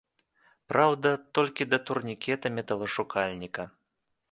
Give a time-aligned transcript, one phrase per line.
[0.71, 3.71] Праўда, толькі да турнікета-металашукальніка.